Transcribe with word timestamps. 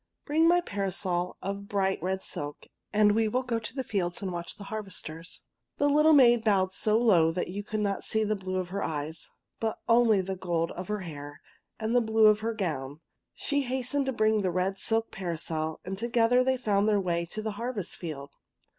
''Bring 0.25 0.47
my 0.47 0.61
parasol 0.61 1.37
of 1.43 1.67
bright 1.67 2.01
red 2.01 2.23
silk, 2.23 2.65
and 2.91 3.11
we 3.11 3.27
will 3.27 3.43
go 3.43 3.59
to 3.59 3.75
the 3.75 3.83
fields 3.83 4.19
and 4.19 4.31
watch 4.31 4.55
the 4.55 4.63
harvesters." 4.63 5.43
The 5.77 5.87
little 5.87 6.11
maid 6.13 6.43
bowed 6.43 6.73
so 6.73 6.97
low 6.97 7.31
that 7.33 7.49
you 7.49 7.61
could 7.63 7.81
not 7.81 8.03
see 8.03 8.23
the 8.23 8.35
blue 8.35 8.55
of 8.55 8.69
her 8.69 8.81
eyes, 8.81 9.29
but 9.59 9.77
only 9.87 10.19
the 10.21 10.35
gold 10.35 10.71
of 10.71 10.87
her 10.87 11.01
hair 11.01 11.39
and 11.79 11.95
the 11.95 12.01
blue 12.01 12.25
of 12.25 12.39
her 12.39 12.55
gown. 12.55 13.01
She 13.35 13.61
hastened 13.61 14.07
to 14.07 14.11
bring 14.11 14.41
the 14.41 14.49
red 14.49 14.79
silk 14.79 15.11
parasol, 15.11 15.79
and 15.85 15.99
together 15.99 16.43
they 16.43 16.57
found 16.57 16.89
their 16.89 16.99
way 16.99 17.27
to 17.27 17.43
the 17.43 17.51
harvest 17.51 17.95
field. 17.95 18.31